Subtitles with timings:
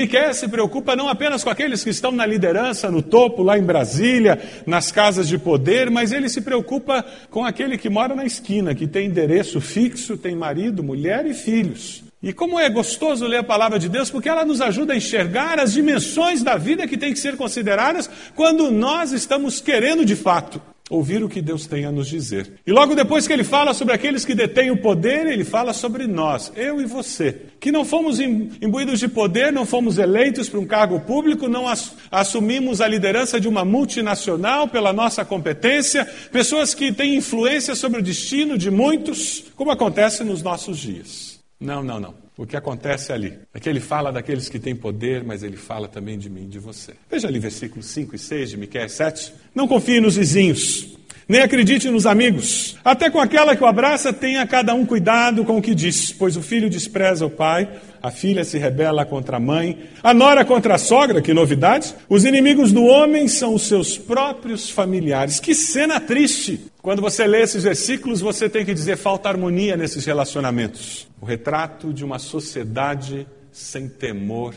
[0.00, 3.62] Miqueias se preocupa não apenas com aqueles que estão na liderança, no topo, lá em
[3.62, 8.74] Brasília, nas casas de poder, mas ele se preocupa com aquele que mora na esquina,
[8.74, 12.02] que tem endereço fixo, tem marido, mulher e filhos.
[12.22, 15.60] E como é gostoso ler a palavra de Deus, porque ela nos ajuda a enxergar
[15.60, 20.62] as dimensões da vida que tem que ser consideradas quando nós estamos querendo de fato
[20.90, 22.54] ouvir o que Deus tem a nos dizer.
[22.66, 26.06] E logo depois que ele fala sobre aqueles que detêm o poder, ele fala sobre
[26.06, 30.66] nós, eu e você, que não fomos imbuídos de poder, não fomos eleitos para um
[30.66, 31.66] cargo público, não
[32.10, 38.02] assumimos a liderança de uma multinacional pela nossa competência, pessoas que têm influência sobre o
[38.02, 41.38] destino de muitos, como acontece nos nossos dias.
[41.60, 42.19] Não, não, não.
[42.40, 45.86] O que acontece ali é que ele fala daqueles que têm poder, mas ele fala
[45.86, 46.94] também de mim, de você.
[47.10, 49.34] Veja ali versículos 5 e 6 de Miqueias 7.
[49.54, 50.96] Não confie nos vizinhos,
[51.28, 52.78] nem acredite nos amigos.
[52.82, 56.34] Até com aquela que o abraça, tenha cada um cuidado com o que diz, pois
[56.34, 57.68] o filho despreza o pai,
[58.02, 61.94] a filha se rebela contra a mãe, a nora contra a sogra, que novidade.
[62.08, 65.40] Os inimigos do homem são os seus próprios familiares.
[65.40, 66.69] Que cena triste!
[66.82, 71.06] Quando você lê esses versículos, você tem que dizer falta harmonia nesses relacionamentos.
[71.20, 74.54] O retrato de uma sociedade sem temor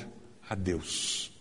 [0.50, 1.34] a Deus.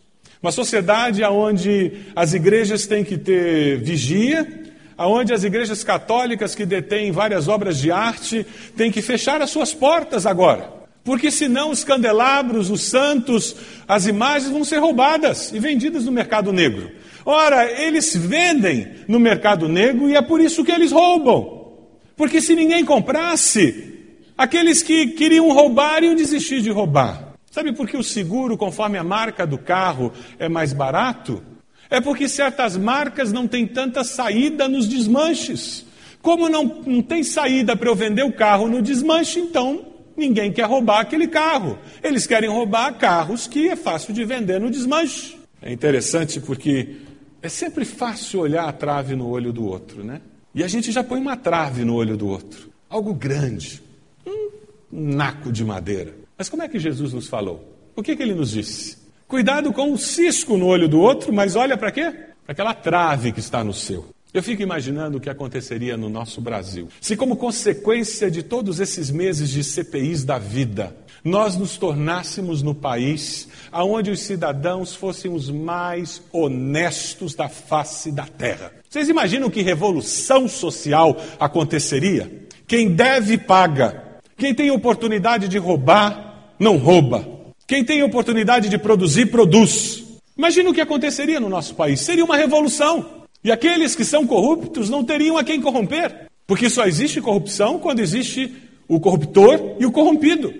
[0.42, 7.12] Uma sociedade onde as igrejas têm que ter vigia, onde as igrejas católicas que detêm
[7.12, 8.44] várias obras de arte
[8.76, 10.68] têm que fechar as suas portas agora.
[11.04, 13.54] Porque senão os candelabros, os santos,
[13.86, 16.90] as imagens vão ser roubadas e vendidas no mercado negro.
[17.24, 21.72] Ora, eles vendem no mercado negro e é por isso que eles roubam.
[22.16, 23.94] Porque se ninguém comprasse,
[24.36, 27.34] aqueles que queriam roubar iam desistir de roubar.
[27.50, 31.42] Sabe por que o seguro, conforme a marca do carro, é mais barato?
[31.90, 35.84] É porque certas marcas não têm tanta saída nos desmanches.
[36.22, 40.66] Como não, não tem saída para eu vender o carro no desmanche, então Ninguém quer
[40.66, 41.78] roubar aquele carro.
[42.02, 45.36] Eles querem roubar carros que é fácil de vender no desmanche.
[45.60, 46.96] É interessante porque
[47.42, 50.20] é sempre fácil olhar a trave no olho do outro, né?
[50.54, 52.70] E a gente já põe uma trave no olho do outro.
[52.88, 53.82] Algo grande.
[54.24, 56.14] Um naco de madeira.
[56.38, 57.76] Mas como é que Jesus nos falou?
[57.96, 58.98] O que, que ele nos disse?
[59.26, 62.10] Cuidado com o cisco no olho do outro, mas olha para quê?
[62.44, 64.11] Para aquela trave que está no seu.
[64.34, 69.10] Eu fico imaginando o que aconteceria no nosso Brasil se, como consequência de todos esses
[69.10, 75.50] meses de CPIs da vida, nós nos tornássemos no país onde os cidadãos fossem os
[75.50, 78.72] mais honestos da face da terra.
[78.88, 82.48] Vocês imaginam que revolução social aconteceria?
[82.66, 84.02] Quem deve, paga.
[84.38, 87.28] Quem tem oportunidade de roubar, não rouba.
[87.66, 90.04] Quem tem oportunidade de produzir, produz.
[90.36, 92.00] Imagina o que aconteceria no nosso país.
[92.00, 93.21] Seria uma revolução.
[93.44, 97.98] E aqueles que são corruptos não teriam a quem corromper, porque só existe corrupção quando
[97.98, 98.52] existe
[98.86, 100.54] o corruptor e o corrompido.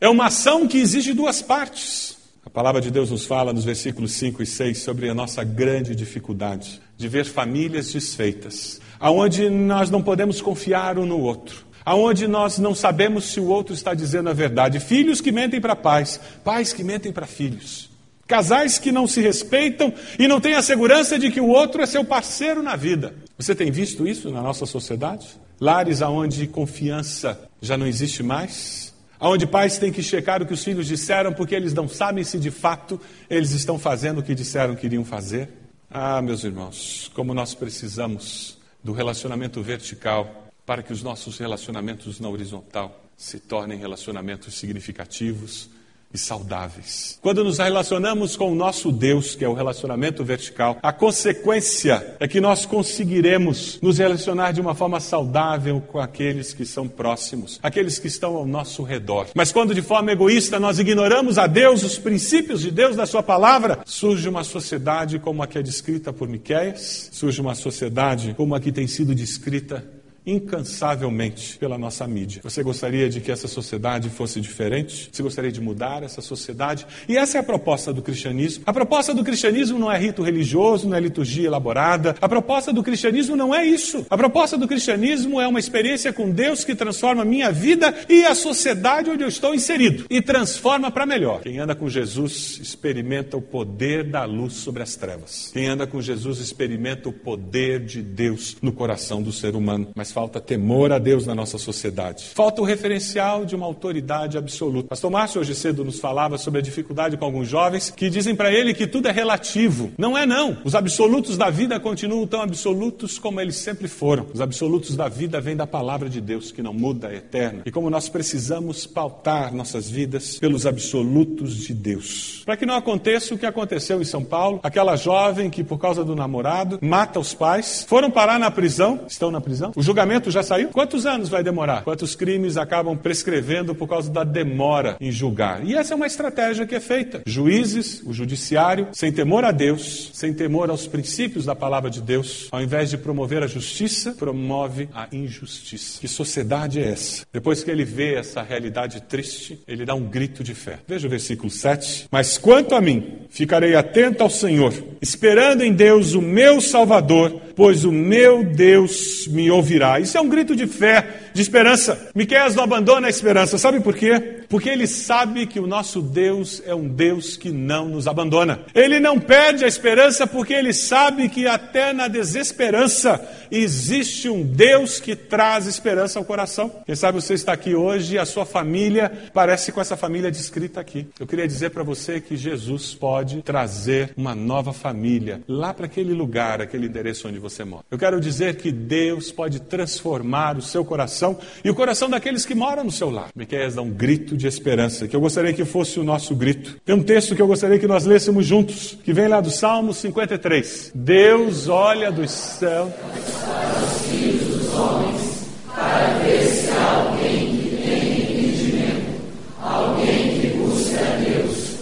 [0.00, 2.16] É uma ação que exige duas partes.
[2.44, 5.94] A palavra de Deus nos fala nos versículos 5 e 6 sobre a nossa grande
[5.94, 12.58] dificuldade de ver famílias desfeitas, aonde nós não podemos confiar um no outro, aonde nós
[12.58, 16.72] não sabemos se o outro está dizendo a verdade, filhos que mentem para pais, pais
[16.72, 17.93] que mentem para filhos.
[18.26, 21.86] Casais que não se respeitam e não têm a segurança de que o outro é
[21.86, 23.14] seu parceiro na vida.
[23.36, 25.26] Você tem visto isso na nossa sociedade?
[25.60, 28.94] Lares onde confiança já não existe mais?
[29.20, 32.38] Onde pais têm que checar o que os filhos disseram porque eles não sabem se
[32.38, 35.48] de fato eles estão fazendo o que disseram que iriam fazer?
[35.90, 42.28] Ah, meus irmãos, como nós precisamos do relacionamento vertical para que os nossos relacionamentos na
[42.28, 45.70] horizontal se tornem relacionamentos significativos,
[46.14, 47.18] e saudáveis.
[47.20, 52.28] Quando nos relacionamos com o nosso Deus, que é o relacionamento vertical, a consequência é
[52.28, 57.98] que nós conseguiremos nos relacionar de uma forma saudável com aqueles que são próximos, aqueles
[57.98, 59.26] que estão ao nosso redor.
[59.34, 63.22] Mas quando de forma egoísta nós ignoramos a Deus, os princípios de Deus da sua
[63.22, 68.54] palavra, surge uma sociedade como a que é descrita por Miqueias, surge uma sociedade como
[68.54, 69.84] a que tem sido descrita
[70.26, 72.40] incansavelmente pela nossa mídia.
[72.42, 75.08] Você gostaria de que essa sociedade fosse diferente?
[75.12, 76.86] Você gostaria de mudar essa sociedade?
[77.08, 78.64] E essa é a proposta do cristianismo.
[78.66, 82.16] A proposta do cristianismo não é rito religioso, não é liturgia elaborada.
[82.20, 84.06] A proposta do cristianismo não é isso.
[84.08, 88.24] A proposta do cristianismo é uma experiência com Deus que transforma a minha vida e
[88.24, 91.40] a sociedade onde eu estou inserido e transforma para melhor.
[91.42, 95.50] Quem anda com Jesus experimenta o poder da luz sobre as trevas.
[95.52, 99.88] Quem anda com Jesus experimenta o poder de Deus no coração do ser humano.
[99.94, 102.30] Mas falta temor a Deus na nossa sociedade.
[102.34, 104.90] Falta o referencial de uma autoridade absoluta.
[104.90, 108.52] Pastor Márcio hoje cedo nos falava sobre a dificuldade com alguns jovens que dizem para
[108.52, 109.90] ele que tudo é relativo.
[109.98, 110.56] Não é não.
[110.62, 114.26] Os absolutos da vida continuam tão absolutos como eles sempre foram.
[114.32, 117.62] Os absolutos da vida vêm da palavra de Deus, que não muda, é eterna.
[117.66, 122.42] E como nós precisamos pautar nossas vidas pelos absolutos de Deus.
[122.44, 126.04] Para que não aconteça o que aconteceu em São Paulo, aquela jovem que por causa
[126.04, 129.72] do namorado mata os pais, foram parar na prisão, estão na prisão.
[129.74, 130.68] O julgamento já saiu?
[130.70, 131.82] Quantos anos vai demorar?
[131.84, 135.64] Quantos crimes acabam prescrevendo por causa da demora em julgar?
[135.64, 137.22] E essa é uma estratégia que é feita.
[137.26, 142.48] Juízes, o judiciário, sem temor a Deus, sem temor aos princípios da palavra de Deus,
[142.50, 146.00] ao invés de promover a justiça, promove a injustiça.
[146.00, 147.26] Que sociedade é essa?
[147.32, 150.78] Depois que ele vê essa realidade triste, ele dá um grito de fé.
[150.86, 152.08] Veja o versículo 7.
[152.10, 157.84] Mas quanto a mim, ficarei atento ao Senhor, esperando em Deus o meu Salvador, pois
[157.84, 159.93] o meu Deus me ouvirá.
[160.00, 162.08] Isso é um grito de fé, de esperança.
[162.14, 163.58] Miqueias não abandona a esperança.
[163.58, 164.43] Sabe por quê?
[164.54, 168.60] Porque ele sabe que o nosso Deus é um Deus que não nos abandona.
[168.72, 173.20] Ele não perde a esperança porque ele sabe que até na desesperança
[173.50, 176.70] existe um Deus que traz esperança ao coração.
[176.86, 180.80] Quem sabe você está aqui hoje e a sua família parece com essa família descrita
[180.80, 181.08] aqui.
[181.18, 186.14] Eu queria dizer para você que Jesus pode trazer uma nova família lá para aquele
[186.14, 187.82] lugar, aquele endereço onde você mora.
[187.90, 192.54] Eu quero dizer que Deus pode transformar o seu coração e o coração daqueles que
[192.54, 193.30] moram no seu lar.
[193.34, 196.76] Miqueias dá um grito de esperança, que eu gostaria que fosse o nosso grito.
[196.84, 199.92] Tem um texto que eu gostaria que nós lêssemos juntos, que vem lá do Salmo
[199.92, 200.92] 53.
[200.94, 207.76] Deus olha dos céus para os filhos dos homens, para ver se há alguém que
[207.76, 209.20] tem entendimento,
[209.60, 211.74] alguém que busca a Deus.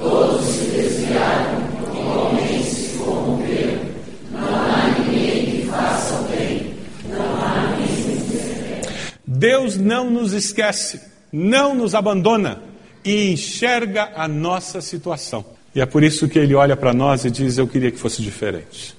[0.00, 3.78] Todos se desviaram, igualmente se corromperam.
[4.32, 6.74] Não há ninguém que faça o bem,
[7.08, 11.00] não há ninguém que Deus não nos esquece,
[11.32, 12.62] não nos abandona
[13.04, 15.44] e enxerga a nossa situação.
[15.74, 18.22] E é por isso que ele olha para nós e diz: Eu queria que fosse
[18.22, 18.96] diferente.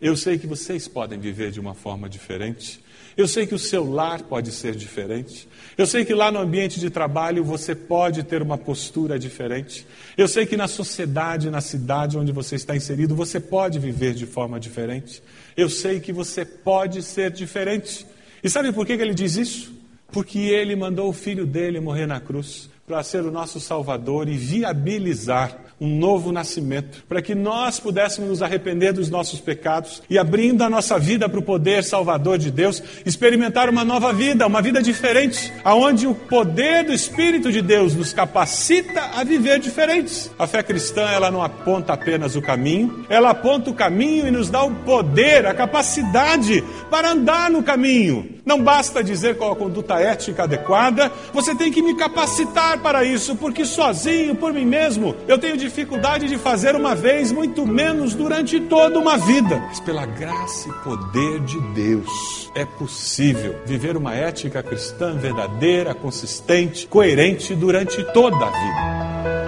[0.00, 2.80] Eu sei que vocês podem viver de uma forma diferente.
[3.16, 5.48] Eu sei que o seu lar pode ser diferente.
[5.76, 9.84] Eu sei que lá no ambiente de trabalho você pode ter uma postura diferente.
[10.16, 14.24] Eu sei que na sociedade, na cidade onde você está inserido, você pode viver de
[14.24, 15.20] forma diferente.
[15.56, 18.06] Eu sei que você pode ser diferente.
[18.42, 19.77] E sabe por que ele diz isso?
[20.10, 24.36] Porque ele mandou o filho dele morrer na cruz para ser o nosso Salvador e
[24.36, 30.62] viabilizar um novo nascimento, para que nós pudéssemos nos arrepender dos nossos pecados e, abrindo
[30.62, 34.82] a nossa vida para o poder salvador de Deus, experimentar uma nova vida, uma vida
[34.82, 40.30] diferente, aonde o poder do Espírito de Deus nos capacita a viver diferentes.
[40.38, 44.50] A fé cristã, ela não aponta apenas o caminho, ela aponta o caminho e nos
[44.50, 48.38] dá o poder, a capacidade para andar no caminho.
[48.44, 53.36] Não basta dizer qual a conduta ética adequada, você tem que me capacitar para isso,
[53.36, 58.58] porque sozinho, por mim mesmo, eu tenho dificuldade de fazer uma vez, muito menos durante
[58.60, 59.58] toda uma vida.
[59.68, 66.86] Mas pela graça e poder de Deus, é possível viver uma ética cristã verdadeira, consistente,
[66.86, 69.47] coerente durante toda a vida.